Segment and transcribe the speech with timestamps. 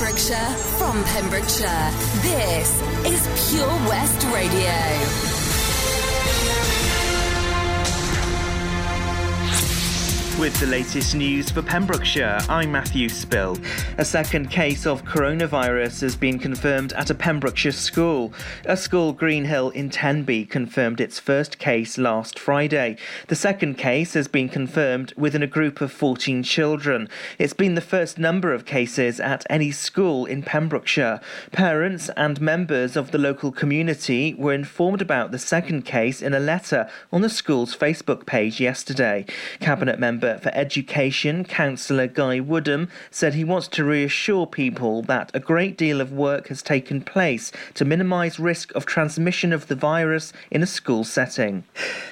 [0.00, 1.90] Pembrokeshire, from Pembrokeshire.
[2.22, 5.39] This is Pure West Radio.
[10.40, 13.58] With the latest news for Pembrokeshire, I'm Matthew Spill.
[13.98, 18.32] A second case of coronavirus has been confirmed at a Pembrokeshire school.
[18.64, 22.96] A school, Greenhill in Tenby, confirmed its first case last Friday.
[23.28, 27.10] The second case has been confirmed within a group of 14 children.
[27.38, 31.20] It's been the first number of cases at any school in Pembrokeshire.
[31.52, 36.40] Parents and members of the local community were informed about the second case in a
[36.40, 39.26] letter on the school's Facebook page yesterday.
[39.60, 45.40] Cabinet member for Education, Councillor Guy Woodham, said he wants to reassure people that a
[45.40, 50.32] great deal of work has taken place to minimise risk of transmission of the virus
[50.50, 51.64] in a school setting.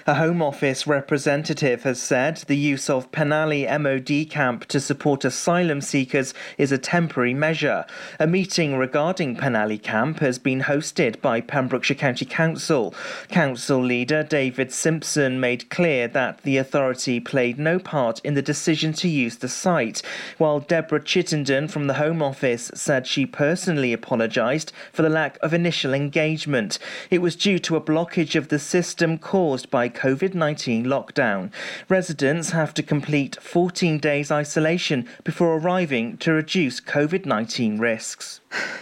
[0.07, 5.81] A Home Office representative has said the use of Penally MOD camp to support asylum
[5.81, 7.85] seekers is a temporary measure.
[8.19, 12.95] A meeting regarding Penally camp has been hosted by Pembrokeshire County Council.
[13.29, 18.41] Council leader David Simpson made clear that the authority played no part part in the
[18.41, 20.01] decision to use the site,
[20.39, 25.53] while Deborah Chittenden from the Home Office said she personally apologised for the lack of
[25.53, 26.79] initial engagement.
[27.11, 31.51] It was due to a blockage of the system caused by COVID 19 lockdown.
[31.91, 38.41] Residents have to complete 14 days isolation before arriving to reduce COVID 19 risks.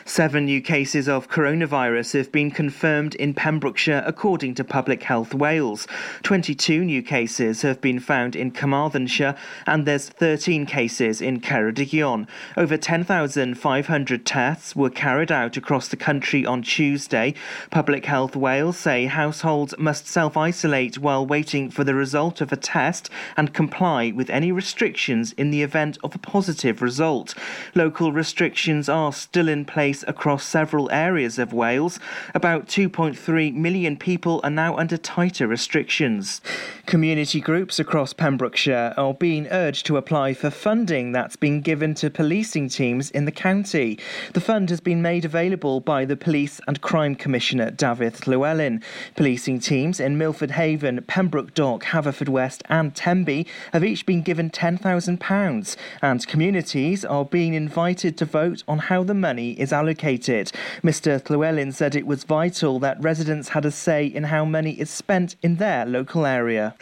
[0.08, 5.88] Seven new cases of coronavirus have been confirmed in Pembrokeshire, according to Public Health Wales.
[6.22, 9.34] 22 new cases have been found in Carmarthenshire,
[9.66, 12.28] and there's 13 cases in Ceredigion.
[12.56, 17.34] Over 10,500 tests were carried out across the country on Tuesday.
[17.70, 22.56] Public Health Wales say households must self isolate while waiting for the result of a
[22.56, 27.34] test and comply with any restrictions in the event of a positive result.
[27.74, 31.98] Local restrictions are still in in place across several areas of Wales.
[32.34, 36.40] About 2.3 million people are now under tighter restrictions.
[36.84, 42.10] Community groups across Pembrokeshire are being urged to apply for funding that's been given to
[42.10, 43.98] policing teams in the county.
[44.34, 48.82] The fund has been made available by the Police and Crime Commissioner Dafydd Llywelyn.
[49.16, 55.76] Policing teams in Milford Haven, Pembroke Dock, Haverfordwest, and Tenby have each been given £10,000,
[56.02, 60.52] and communities are being invited to vote on how the money is allocated.
[60.82, 61.22] Mr.
[61.22, 65.36] Llywelyn said it was vital that residents had a say in how money is spent
[65.42, 66.74] in their local area.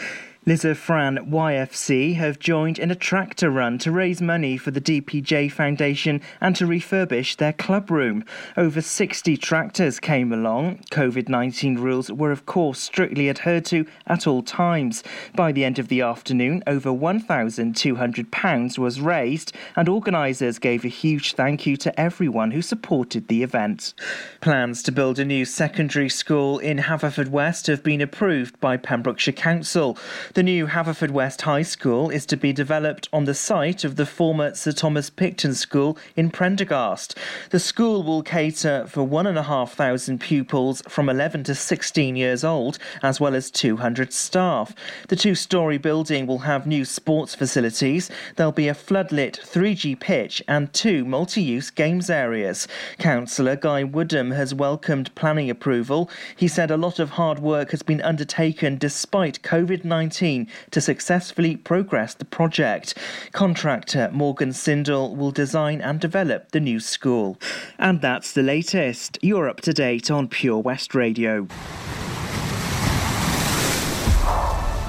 [0.45, 6.21] Fran YFC have joined in a tractor run to raise money for the DPJ Foundation
[6.39, 8.27] and to refurbish their club room.
[8.55, 10.81] Over 60 tractors came along.
[10.91, 15.03] COVID 19 rules were, of course, strictly adhered to at all times.
[15.35, 21.33] By the end of the afternoon, over £1,200 was raised, and organisers gave a huge
[21.33, 23.95] thank you to everyone who supported the event.
[24.43, 29.97] Plans to build a new secondary school in Haverfordwest have been approved by Pembrokeshire Council.
[30.35, 34.53] The new Haverfordwest High School is to be developed on the site of the former
[34.53, 37.17] Sir Thomas Picton School in Prendergast.
[37.51, 43.33] The school will cater for 1,500 pupils from 11 to 16 years old, as well
[43.33, 44.75] as 200 staff.
[45.07, 48.11] The two story building will have new sports facilities.
[48.35, 52.67] There'll be a floodlit 3G pitch and two multi use games areas.
[52.99, 56.11] Councillor Guy Woodham has welcomed planning approval.
[56.35, 60.24] He said a lot of hard work has been undertaken despite COVID 19
[60.71, 62.97] to successfully progress the project.
[63.33, 67.39] Contractor Morgan Sindall will design and develop the new school.
[67.79, 69.19] And that's the latest.
[69.21, 71.47] You're up to date on Pure West Radio.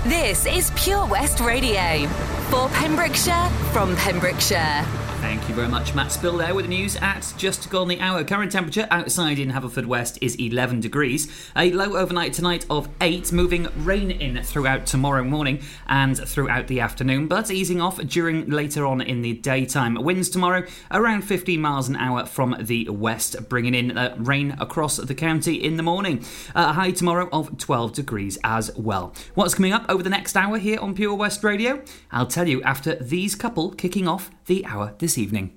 [0.05, 2.07] This is Pure West Radio
[2.49, 5.04] for Pembrokeshire from Pembrokeshire.
[5.25, 8.23] Thank you very much, Matt Spill there with the news at just gone the hour.
[8.23, 11.49] Current temperature outside in Haverfordwest is 11 degrees.
[11.55, 16.79] A low overnight tonight of 8, moving rain in throughout tomorrow morning and throughout the
[16.79, 19.95] afternoon, but easing off during later on in the daytime.
[19.95, 24.97] Winds tomorrow around 15 miles an hour from the west, bringing in uh, rain across
[24.97, 26.23] the county in the morning.
[26.53, 29.11] A high tomorrow of 12 degrees as well.
[29.33, 31.81] What's coming up over the next hour here on Pure West Radio?
[32.11, 35.51] I'll tell you after these couple kicking off the hour this evening.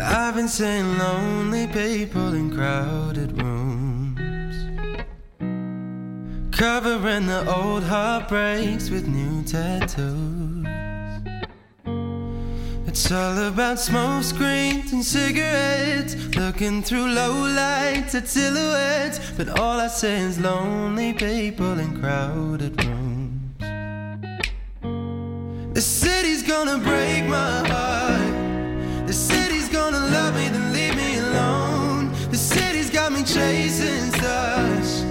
[0.00, 4.56] I've been seeing lonely people in crowded rooms,
[6.56, 10.57] covering the old heartbreaks with new tattoos.
[12.88, 19.20] It's all about smoke screens and cigarettes, looking through low lights at silhouettes.
[19.36, 23.62] But all I see is lonely people in crowded rooms.
[25.74, 29.06] The city's gonna break my heart.
[29.06, 32.10] The city's gonna love me, then leave me alone.
[32.30, 35.04] The city's got me chasing stars.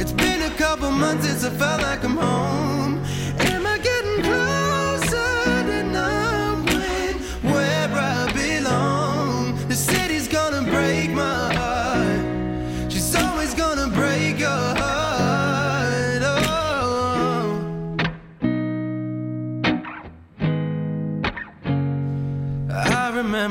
[0.00, 2.87] It's been a couple months since I felt like I'm home.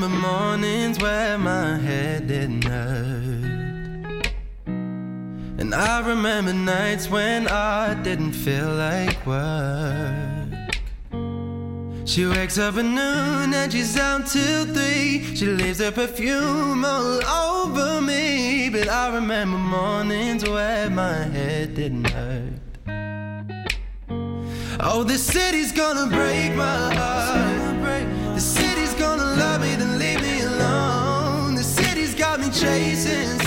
[0.10, 4.32] the mornings where my head didn't hurt.
[5.60, 10.48] And I remember nights when I didn't feel like work.
[12.06, 15.36] She wakes up at noon and she's out till three.
[15.36, 18.70] She leaves her perfume all over me.
[18.70, 22.54] But I remember mornings where my head didn't hurt.
[24.80, 27.68] Oh, this city's gonna break my heart.
[32.52, 33.47] chasing.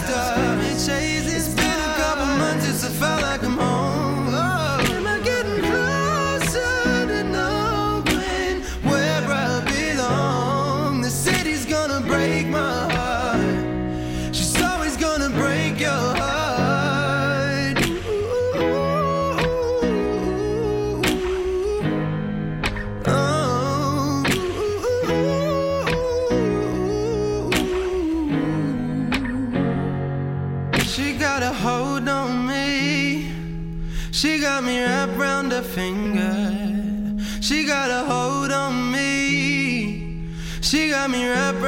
[41.10, 41.59] me right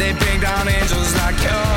[0.00, 1.69] They bring down angels like you.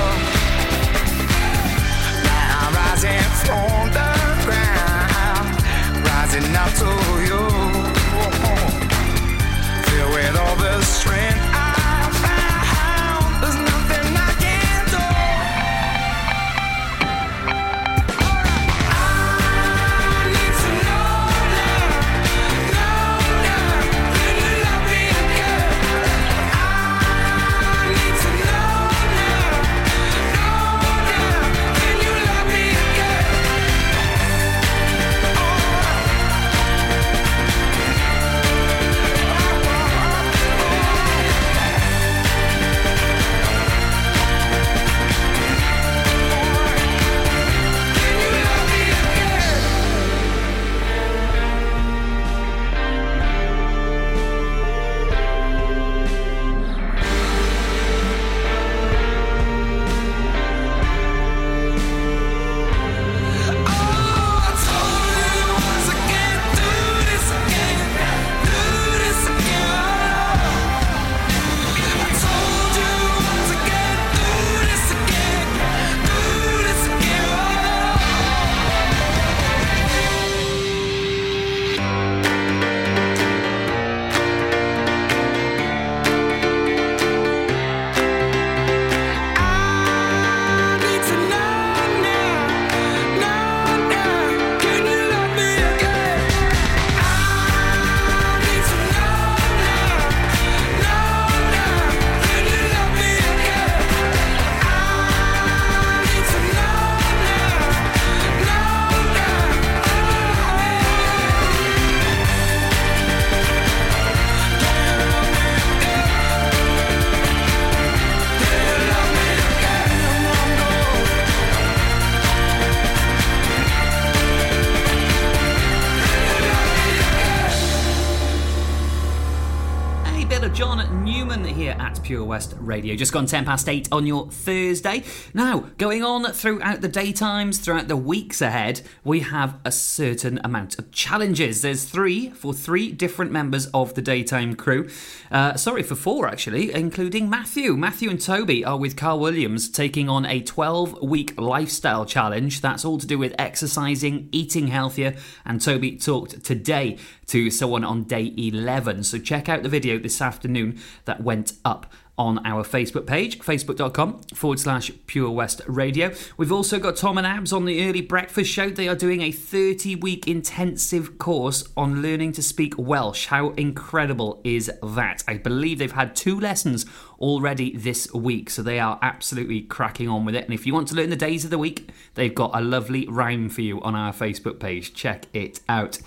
[132.14, 132.96] Pure West Radio.
[132.96, 135.04] Just gone 10 past 8 on your Thursday.
[135.34, 140.78] Now, going on throughout the daytimes, throughout the weeks ahead, we have a certain amount
[140.78, 141.64] of challenges.
[141.64, 144.88] There's three for three different members of the daytime crew.
[145.32, 147.76] Uh, sorry, for four actually, including Matthew.
[147.76, 152.62] Matthew and Toby are with Carl Williams taking on a 12 week lifestyle challenge.
[152.62, 155.16] That's all to do with exercising, eating healthier,
[155.46, 159.04] and Toby talked today to someone on day 11.
[159.04, 164.20] So check out the video this afternoon that went up on our Facebook page, facebook.com
[164.36, 166.14] forward slash Pure West Radio.
[166.38, 168.70] We've also got Tom and Abs on the Early Breakfast Show.
[168.70, 173.28] They are doing a 30 week intensive course on learning to speak Welsh.
[173.28, 175.24] How incredible is that?
[175.28, 176.86] I believe they've had two lessons
[177.20, 180.46] already this week, so they are absolutely cracking on with it.
[180.46, 183.08] And if you want to learn the days of the week, they've got a lovely
[183.08, 184.94] rhyme for you on our Facebook page.
[184.94, 186.00] Check it out.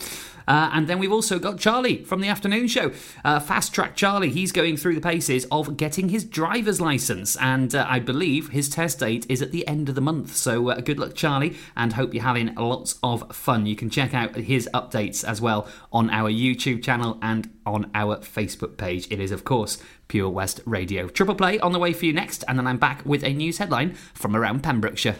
[0.47, 2.93] Uh, and then we've also got Charlie from the afternoon show.
[3.25, 7.37] Uh, Fast Track Charlie, he's going through the paces of getting his driver's license.
[7.37, 10.37] And uh, I believe his test date is at the end of the month.
[10.37, 13.67] So uh, good luck, Charlie, and hope you're having lots of fun.
[13.67, 18.19] You can check out his updates as well on our YouTube channel and on our
[18.19, 19.09] Facebook page.
[19.11, 21.09] It is, of course, Pure West Radio.
[21.09, 23.59] Triple play on the way for you next, and then I'm back with a news
[23.59, 25.17] headline from around Pembrokeshire.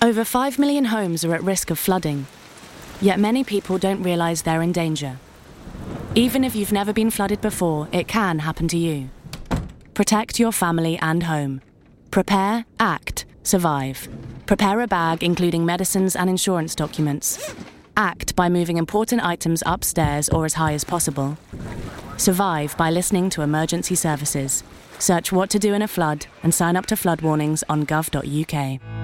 [0.00, 2.26] Over 5 million homes are at risk of flooding.
[3.00, 5.18] Yet many people don't realise they're in danger.
[6.14, 9.10] Even if you've never been flooded before, it can happen to you.
[9.94, 11.60] Protect your family and home.
[12.10, 14.08] Prepare, act, survive.
[14.46, 17.54] Prepare a bag including medicines and insurance documents.
[17.96, 21.38] Act by moving important items upstairs or as high as possible.
[22.16, 24.62] Survive by listening to emergency services.
[24.98, 28.99] Search what to do in a flood and sign up to flood warnings on gov.uk.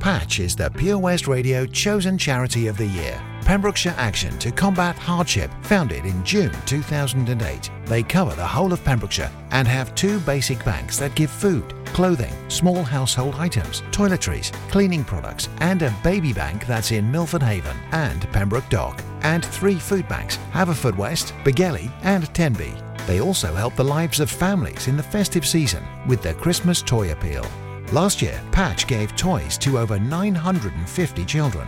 [0.00, 3.20] Patch is the Pure West Radio chosen charity of the year.
[3.42, 7.70] Pembrokeshire Action to Combat Hardship, founded in June 2008.
[7.86, 12.32] They cover the whole of Pembrokeshire and have two basic banks that give food, clothing,
[12.48, 18.22] small household items, toiletries, cleaning products, and a baby bank that's in Milford Haven and
[18.32, 19.02] Pembroke Dock.
[19.22, 22.74] And three food banks Haverfordwest, Begelly, and Tenby.
[23.08, 27.10] They also help the lives of families in the festive season with their Christmas toy
[27.10, 27.44] appeal.
[27.90, 31.66] Last year, Patch gave toys to over 950 children.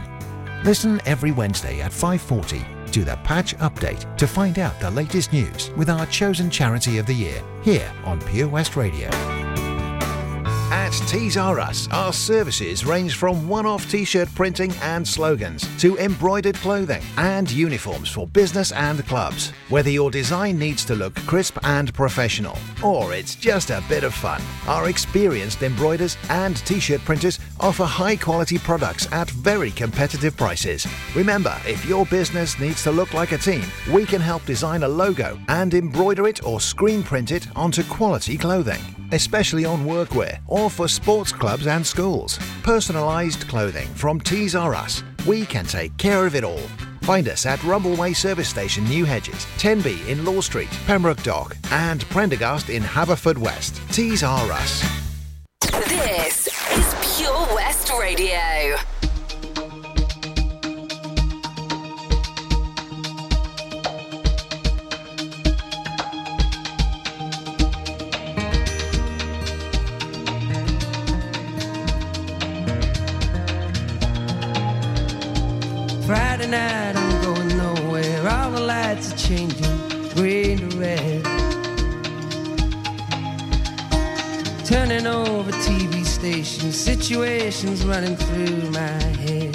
[0.65, 2.63] Listen every Wednesday at 5:40
[2.93, 7.07] to the Patch Update to find out the latest news with our chosen charity of
[7.07, 9.09] the year here on Pure West Radio.
[10.71, 16.55] At Tees R Us, our services range from one-off t-shirt printing and slogans to embroidered
[16.57, 19.51] clothing and uniforms for business and clubs.
[19.69, 24.15] Whether your design needs to look crisp and professional or it's just a bit of
[24.15, 30.87] fun, our experienced embroiders and t-shirt printers offer high-quality products at very competitive prices.
[31.17, 34.89] Remember, if your business needs to look like a team, we can help design a
[34.89, 38.81] logo and embroider it or screen print it onto quality clothing
[39.13, 42.39] especially on workwear or for sports clubs and schools.
[42.63, 45.03] Personalised clothing from Tees R Us.
[45.27, 46.67] We can take care of it all.
[47.03, 52.05] Find us at Rumbleway Service Station, New Hedges, 10B in Law Street, Pembroke Dock, and
[52.11, 53.81] Prendergast in Haverfordwest.
[53.93, 54.83] Tees R Us.
[55.89, 58.77] This is Pure West Radio.
[87.11, 89.53] Situations running through my head.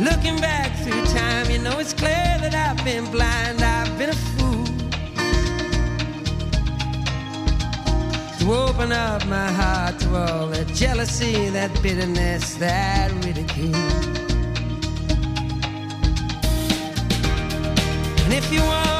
[0.00, 4.14] Looking back through time, you know it's clear that I've been blind, I've been a
[4.14, 4.64] fool.
[8.38, 13.74] To open up my heart to all that jealousy, that bitterness, that ridicule.
[18.24, 18.91] And if you want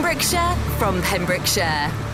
[0.00, 2.09] Pembrokeshire, from Pembrokeshire.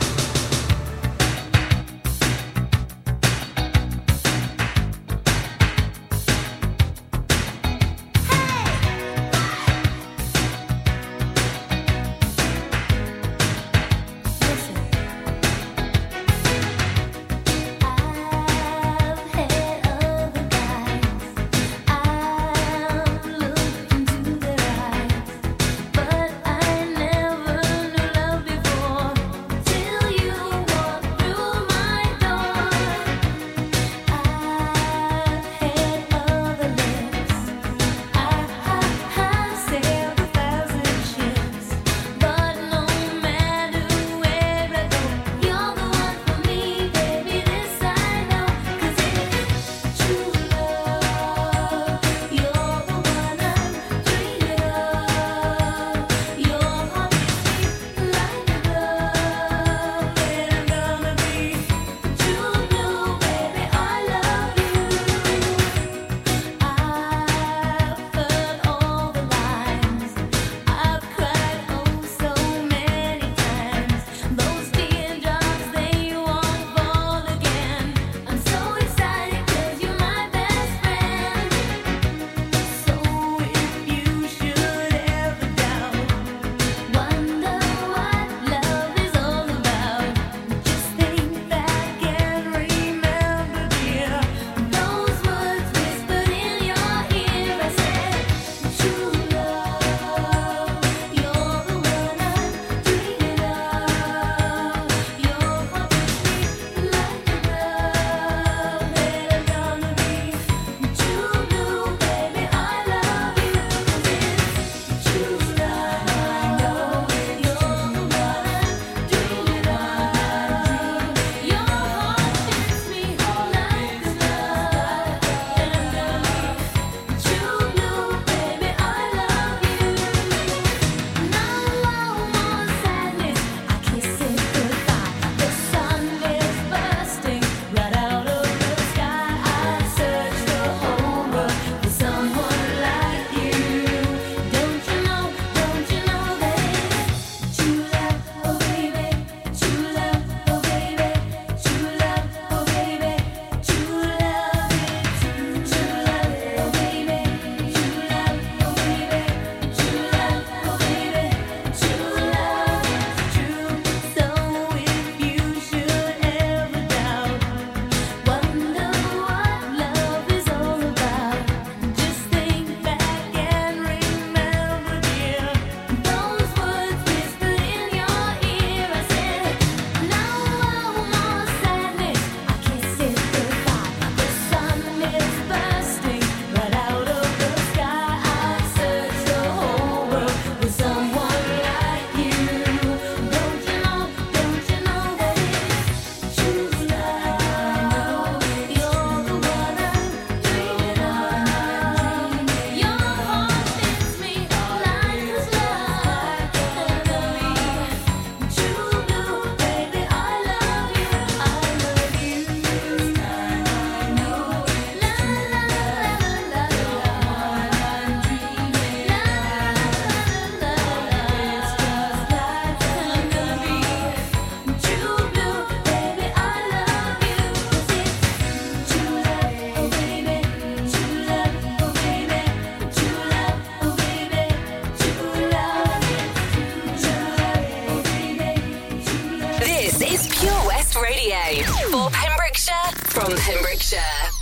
[241.63, 244.36] Drive for Pembrokeshire from Pembrokeshire.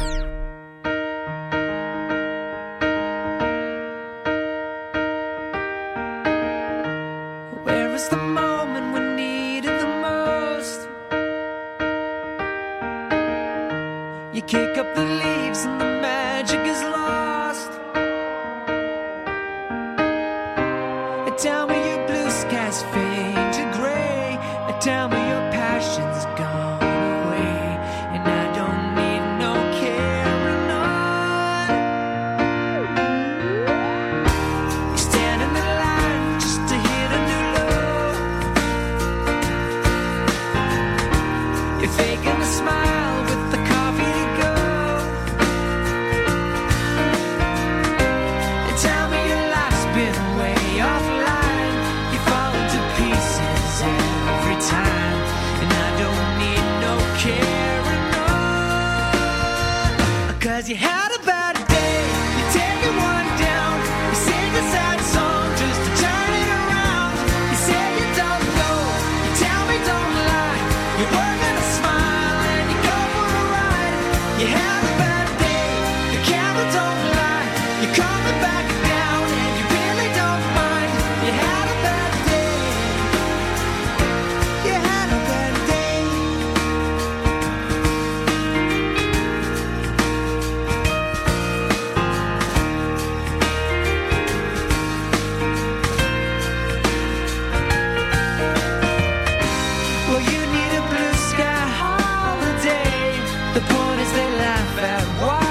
[105.20, 105.43] What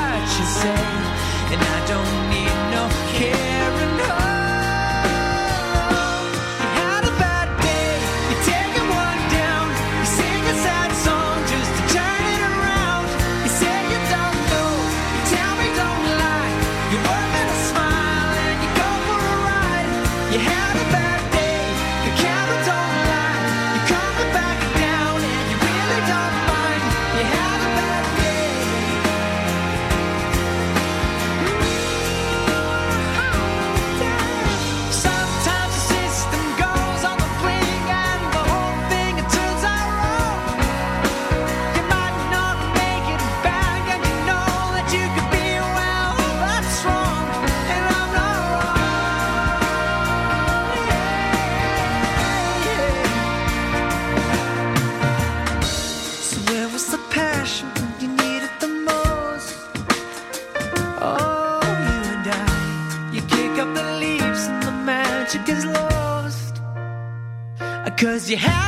[68.33, 68.62] you had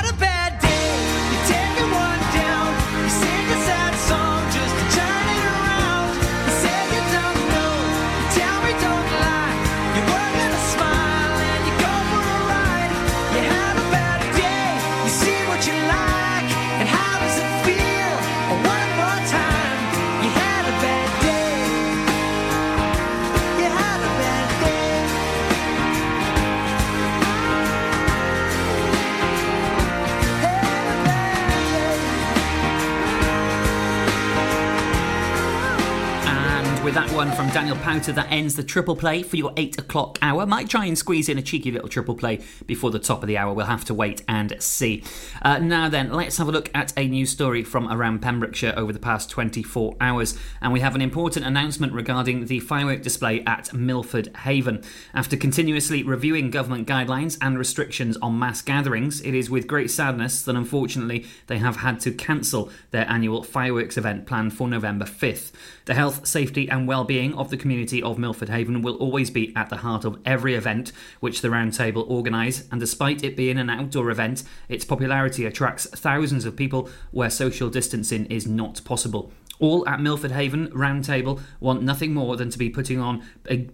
[37.96, 40.46] that ends the triple play for your 8 o'clock hour.
[40.46, 43.38] Might try and squeeze in a cheeky little triple play before the top of the
[43.38, 43.54] hour.
[43.54, 45.02] We'll have to wait and see.
[45.42, 48.92] Uh, now then, let's have a look at a news story from around Pembrokeshire over
[48.92, 50.38] the past 24 hours.
[50.62, 54.84] And we have an important announcement regarding the firework display at Milford Haven.
[55.14, 60.42] After continuously reviewing government guidelines and restrictions on mass gatherings, it is with great sadness
[60.42, 65.54] that unfortunately they have had to cancel their annual fireworks event planned for November 5th.
[65.86, 69.69] The health, safety, and well-being of the community of Milford Haven will always be at
[69.69, 74.10] the heart of every event which the Roundtable organise, and despite it being an outdoor
[74.10, 79.32] event, its popularity attracts thousands of people where social distancing is not possible.
[79.60, 83.24] All at Milford Haven Roundtable want nothing more than to be putting on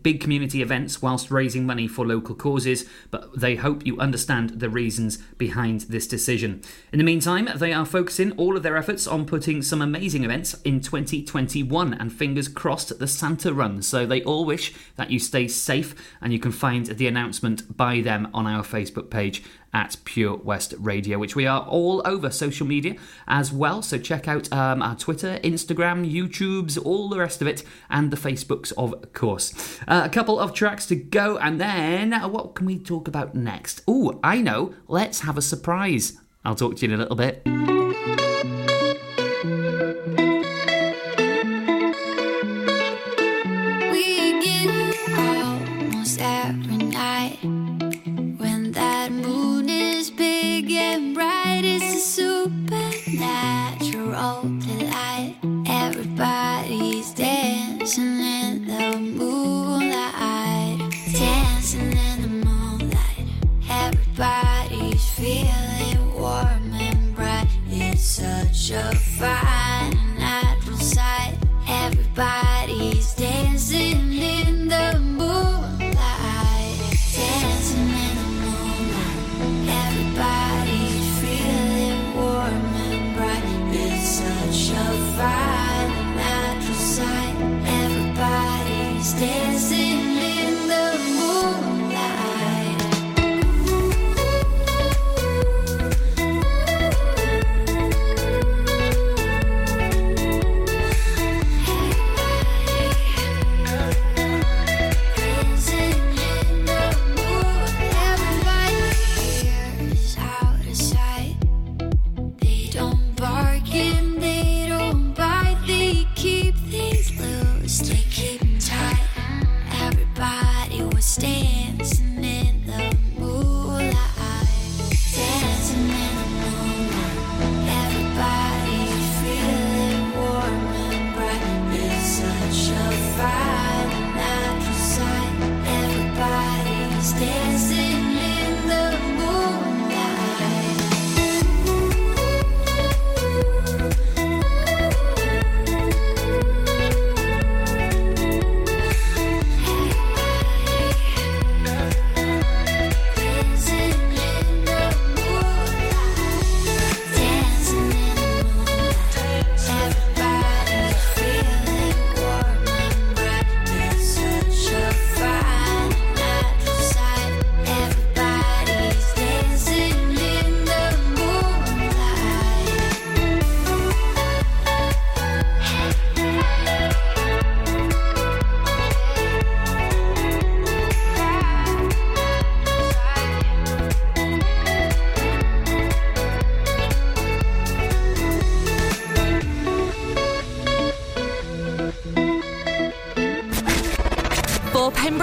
[0.03, 4.69] big community events whilst raising money for local causes, but they hope you understand the
[4.69, 6.61] reasons behind this decision.
[6.91, 10.53] In the meantime, they are focusing all of their efforts on putting some amazing events
[10.63, 13.81] in 2021 and fingers crossed the Santa Run.
[13.81, 18.01] So they all wish that you stay safe and you can find the announcement by
[18.01, 22.67] them on our Facebook page at Pure West Radio, which we are all over social
[22.67, 22.95] media
[23.27, 23.81] as well.
[23.81, 28.17] So check out um, our Twitter, Instagram, YouTube's, all the rest of it, and the
[28.17, 29.79] Facebooks, of course.
[29.87, 33.35] Uh, a couple of tracks to go, and then uh, what can we talk about
[33.35, 33.81] next?
[33.87, 34.73] Oh, I know.
[34.87, 36.17] Let's have a surprise.
[36.43, 38.10] I'll talk to you in a little bit.
[53.21, 55.35] natural delight.
[55.67, 60.79] Everybody's dancing in the moonlight,
[61.13, 63.27] dancing in the moonlight.
[63.69, 67.47] Everybody's feeling warm and bright.
[67.67, 71.37] It's such a fine natural sight.
[71.67, 72.50] Everybody.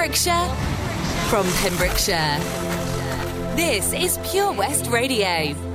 [0.08, 0.48] Pembrokeshire,
[1.28, 2.38] from Pembrokeshire.
[3.56, 5.67] This is Pure West Radio.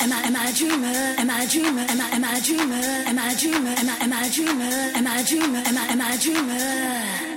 [0.00, 0.86] Am I a dreamer?
[0.86, 1.86] Am I a dreamer?
[1.88, 2.74] Am I a dreamer?
[2.74, 3.64] Am I a dreamer?
[3.84, 5.62] Am I a dreamer?
[5.66, 7.34] Am I a dreamer?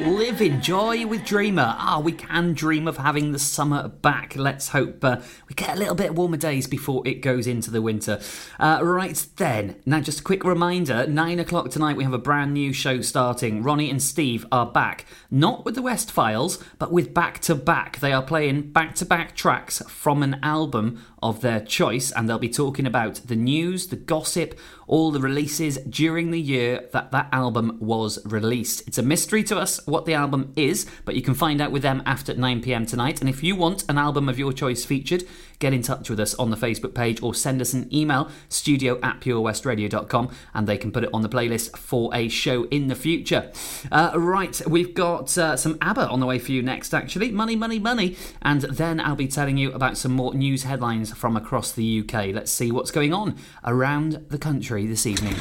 [0.00, 1.74] Live in joy with Dreamer.
[1.76, 4.36] Ah, we can dream of having the summer back.
[4.36, 7.82] Let's hope uh, we get a little bit warmer days before it goes into the
[7.82, 8.20] winter.
[8.60, 12.54] Uh, right then, now just a quick reminder: nine o'clock tonight we have a brand
[12.54, 13.64] new show starting.
[13.64, 17.98] Ronnie and Steve are back, not with the West Files, but with Back to Back.
[17.98, 22.86] They are playing back-to-back tracks from an album of their choice, and they'll be talking
[22.86, 28.18] about the news, the gossip, all the releases during the year that that album was
[28.24, 28.86] released.
[28.88, 31.82] It's a mystery to us what the album is, but you can find out with
[31.82, 33.20] them after 9 pm tonight.
[33.20, 35.24] And if you want an album of your choice featured,
[35.58, 38.98] get in touch with us on the Facebook page or send us an email, studio
[39.02, 42.94] at purewestradio.com, and they can put it on the playlist for a show in the
[42.94, 43.50] future.
[43.90, 47.30] Uh, right, we've got uh, some ABBA on the way for you next, actually.
[47.30, 48.16] Money, money, money.
[48.42, 52.28] And then I'll be telling you about some more news headlines from across the UK.
[52.34, 55.34] Let's see what's going on around the country this evening.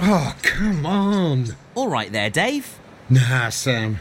[0.00, 1.56] Oh, come on.
[1.74, 2.78] All right there, Dave.
[3.10, 3.98] Nah, Sam.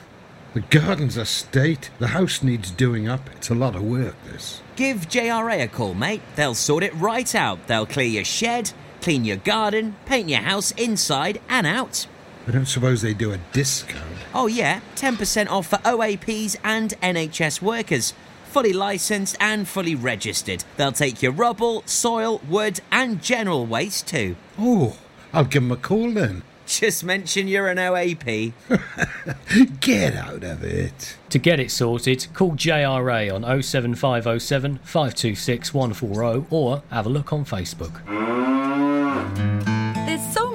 [0.57, 1.91] The garden's a state.
[1.99, 3.29] The house needs doing up.
[3.35, 4.63] It's a lot of work, this.
[4.75, 6.23] Give JRA a call, mate.
[6.35, 7.67] They'll sort it right out.
[7.67, 12.07] They'll clear your shed, clean your garden, paint your house inside and out.
[12.47, 14.17] I don't suppose they do a discount.
[14.33, 18.15] Oh, yeah, 10% off for OAPs and NHS workers.
[18.45, 20.63] Fully licensed and fully registered.
[20.75, 24.35] They'll take your rubble, soil, wood, and general waste too.
[24.57, 24.97] Oh,
[25.31, 26.41] I'll give them a call then.
[26.67, 28.51] Just mention you're an OAP.
[29.79, 31.15] Get out of it.
[31.29, 37.45] To get it sorted, call JRA on 07507 526 140 or have a look on
[37.45, 38.03] Facebook.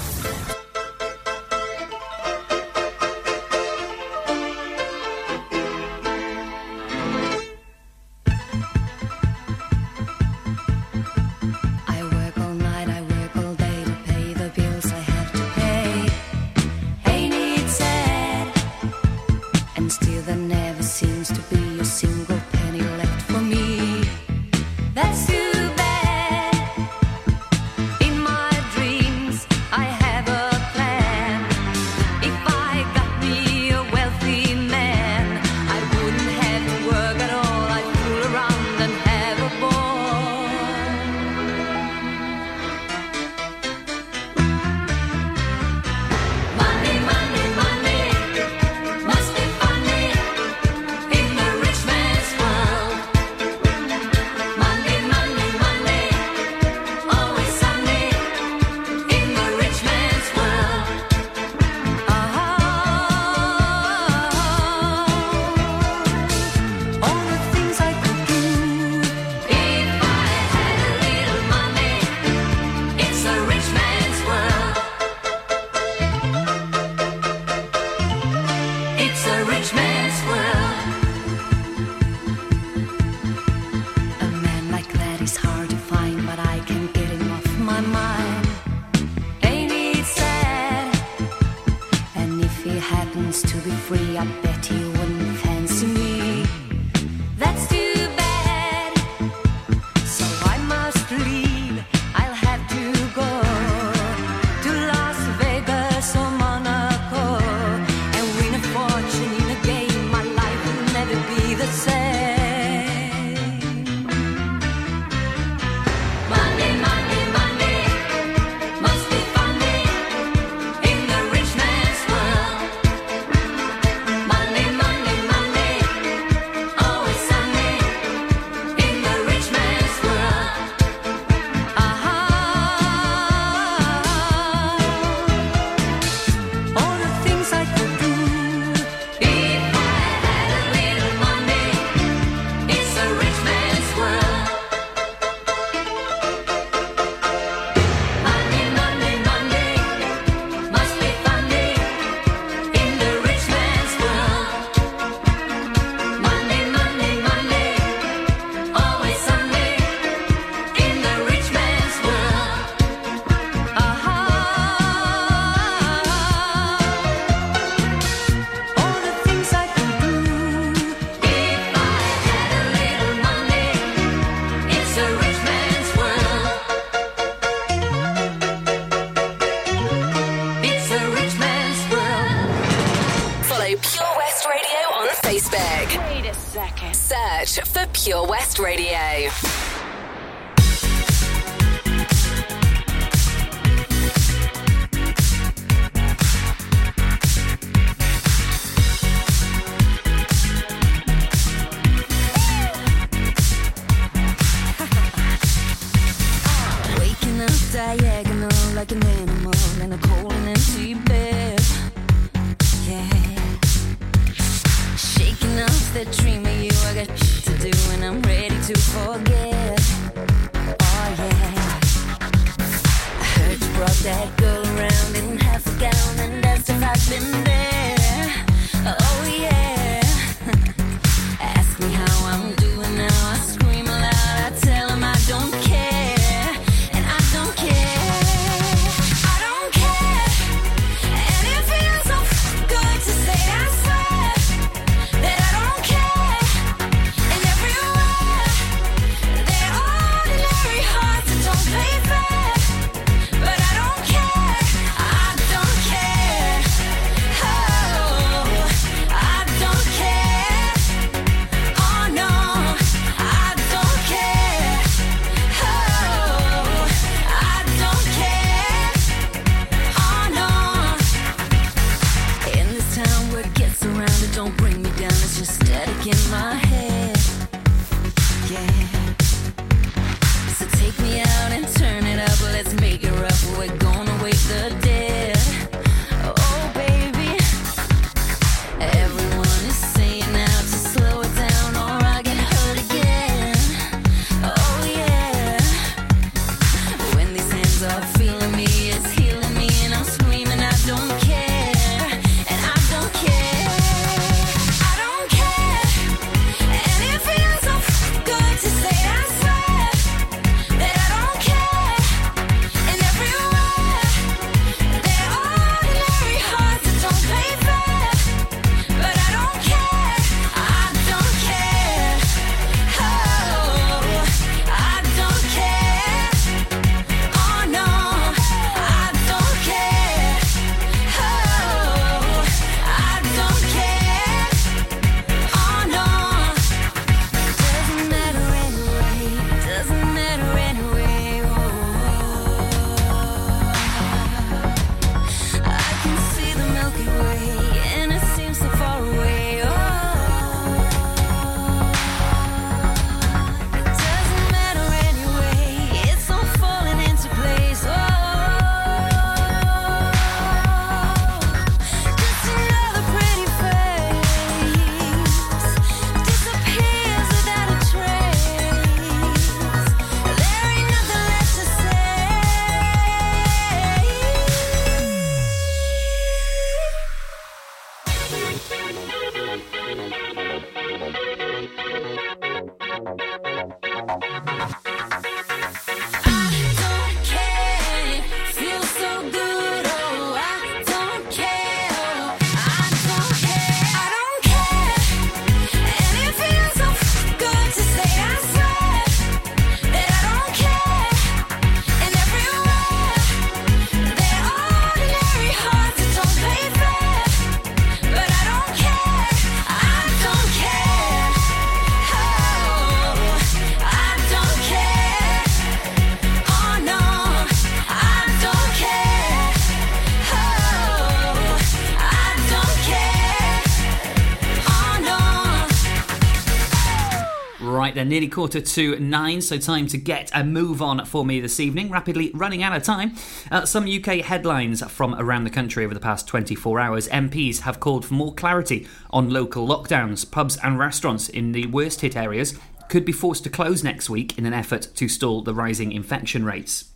[428.32, 431.90] Quarter to nine, so time to get a move on for me this evening.
[431.90, 433.14] Rapidly running out of time.
[433.50, 437.08] Uh, some UK headlines from around the country over the past 24 hours.
[437.08, 440.28] MPs have called for more clarity on local lockdowns.
[440.28, 442.58] Pubs and restaurants in the worst hit areas
[442.88, 446.44] could be forced to close next week in an effort to stall the rising infection
[446.44, 446.86] rates.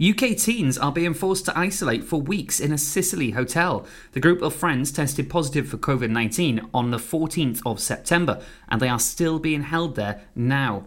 [0.00, 3.84] UK teens are being forced to isolate for weeks in a Sicily hotel.
[4.12, 8.80] The group of friends tested positive for COVID 19 on the 14th of September, and
[8.80, 10.84] they are still being held there now.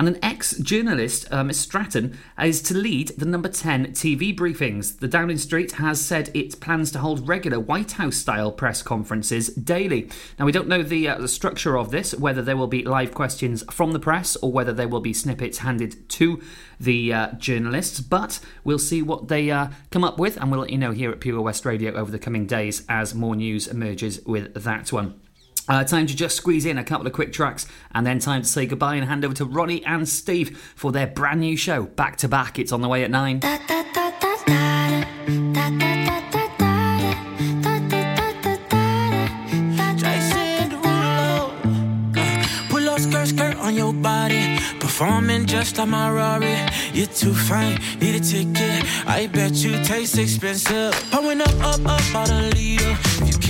[0.00, 4.98] And an ex journalist, uh, Miss Stratton, is to lead the number 10 TV briefings.
[4.98, 9.48] The Downing Street has said it plans to hold regular White House style press conferences
[9.48, 10.08] daily.
[10.38, 13.12] Now, we don't know the, uh, the structure of this, whether there will be live
[13.12, 16.40] questions from the press or whether there will be snippets handed to
[16.80, 20.70] the uh, journalists, but we'll see what they uh, come up with and we'll let
[20.70, 24.24] you know here at Pure West Radio over the coming days as more news emerges
[24.24, 25.20] with that one.
[25.70, 27.64] Uh, time to just squeeze in a couple of quick tracks
[27.94, 31.06] and then time to say goodbye and hand over to Ronnie and Steve for their
[31.06, 32.58] brand new show, Back to Back.
[32.58, 33.40] It's on the way at nine.
[43.60, 44.58] On your body.
[44.80, 46.56] Performing just like my Rari.
[46.92, 48.84] You're too fine, need a ticket.
[49.06, 50.92] I bet you taste expensive.
[51.14, 52.96] Up, up, up, a liter.
[53.22, 53.49] If you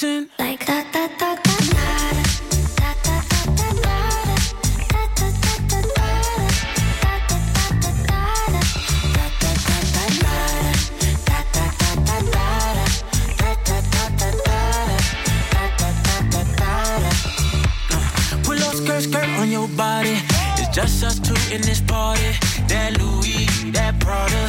[0.00, 0.28] Dancing.
[0.38, 1.60] Like that, that, that, that.
[18.62, 20.16] Up skirt, skirt on your body.
[20.58, 22.30] It's just us two in this party.
[22.68, 24.48] That Louis, that Prada,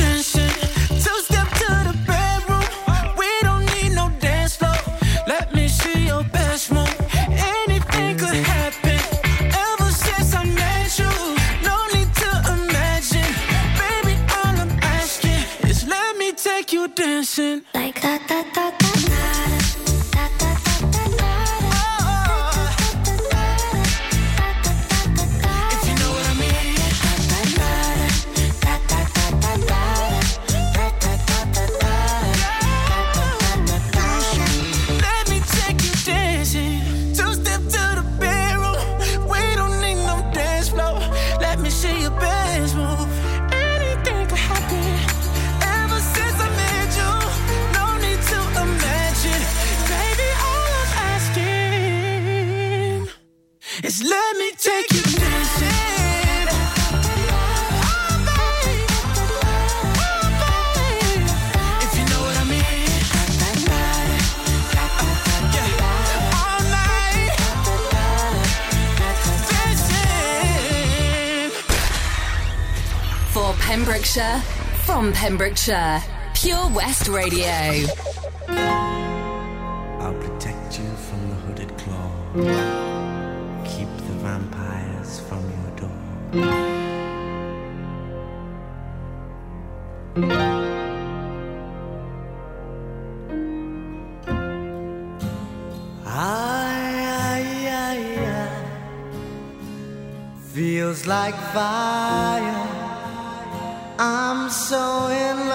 [75.21, 76.01] Pembrokeshire,
[76.33, 78.10] Pure West Radio.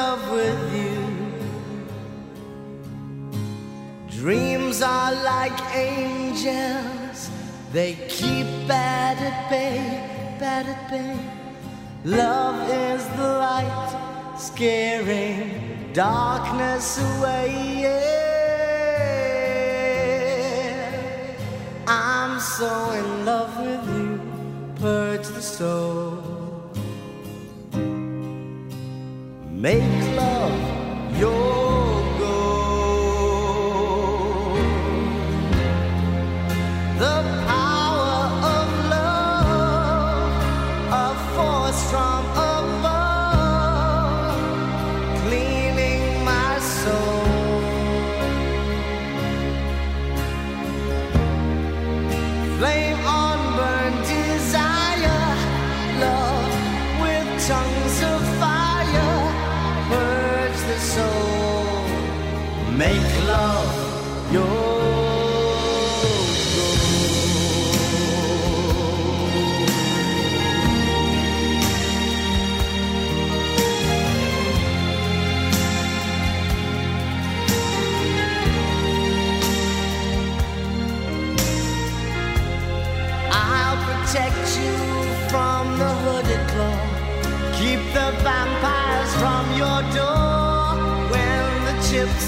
[0.07, 0.99] Love with you.
[4.21, 7.19] Dreams are like angels,
[7.73, 9.79] they keep bad at bay,
[10.39, 11.19] bad at bay.
[12.05, 13.91] Love is the light,
[14.39, 17.49] scaring darkness away.
[17.85, 18.27] Yeah.
[21.89, 24.13] I'm so in love with you,
[24.81, 26.45] purge the soul.
[29.57, 29.83] Make
[30.17, 31.66] love your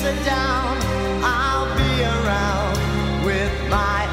[0.04, 0.76] are down,
[1.24, 4.07] I'll be around with my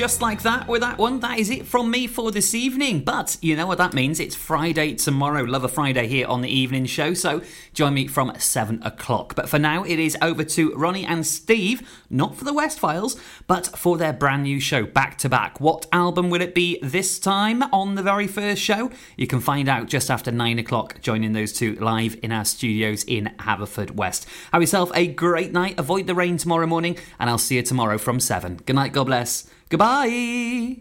[0.00, 3.00] just like that, with that one, that is it from me for this evening.
[3.00, 4.18] But you know what that means?
[4.18, 7.12] It's Friday tomorrow, Love a Friday here on the evening show.
[7.12, 7.42] So
[7.74, 9.34] join me from 7 o'clock.
[9.34, 13.20] But for now, it is over to Ronnie and Steve, not for the West Files,
[13.46, 15.60] but for their brand new show, back to back.
[15.60, 18.90] What album will it be this time on the very first show?
[19.18, 23.04] You can find out just after 9 o'clock, joining those two live in our studios
[23.04, 24.24] in Haverfordwest.
[24.54, 25.78] Have yourself a great night.
[25.78, 28.62] Avoid the rain tomorrow morning, and I'll see you tomorrow from 7.
[28.64, 29.49] Good night, God bless.
[29.70, 30.76] Goodbye.